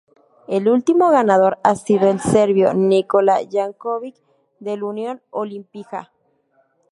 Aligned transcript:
El 0.47 0.67
último 0.67 1.11
ganador 1.11 1.59
ha 1.63 1.75
sido 1.75 2.09
el 2.09 2.19
serbio 2.19 2.73
Nikola 2.73 3.39
Janković, 3.47 4.15
del 4.59 4.81
Union 4.81 5.21
Olimpija. 5.29 6.11